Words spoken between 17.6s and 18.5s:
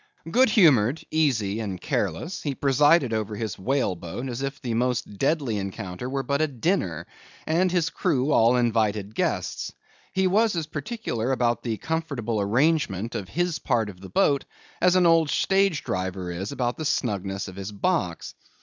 box.